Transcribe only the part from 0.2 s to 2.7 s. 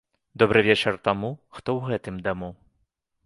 Добры вечар таму, хто ў гэтым даму!